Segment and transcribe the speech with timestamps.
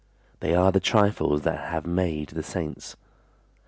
[0.39, 2.95] They are the trifles that have made the saints.